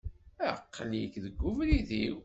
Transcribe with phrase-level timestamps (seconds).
[0.49, 2.17] Aqli-k deg ubrid-iw.